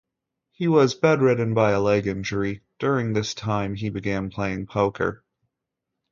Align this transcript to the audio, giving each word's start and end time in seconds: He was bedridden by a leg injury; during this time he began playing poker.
He 0.53 0.67
was 0.67 0.95
bedridden 0.95 1.53
by 1.53 1.73
a 1.73 1.79
leg 1.79 2.07
injury; 2.07 2.63
during 2.79 3.13
this 3.13 3.35
time 3.35 3.75
he 3.75 3.91
began 3.91 4.31
playing 4.31 4.65
poker. 4.65 5.23